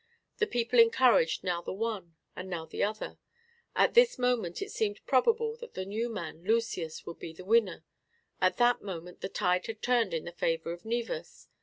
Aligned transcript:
The 0.39 0.47
people 0.47 0.79
encouraged 0.79 1.43
now 1.43 1.61
the 1.61 1.71
one 1.73 2.15
and 2.35 2.49
now 2.49 2.65
the 2.65 2.83
other. 2.83 3.19
At 3.75 3.93
this 3.93 4.17
moment 4.17 4.59
it 4.59 4.71
seemed 4.71 5.05
probable 5.05 5.55
that 5.57 5.75
the 5.75 5.85
new 5.85 6.09
man, 6.09 6.43
Lucius, 6.43 7.05
would 7.05 7.19
be 7.19 7.33
the 7.33 7.45
winner; 7.45 7.85
at 8.41 8.57
that 8.57 8.81
moment 8.81 9.21
the 9.21 9.29
tide 9.29 9.67
had 9.67 9.83
turned 9.83 10.15
in 10.15 10.25
the 10.25 10.31
favour 10.31 10.71
of 10.71 10.85
Naevus. 10.85 11.49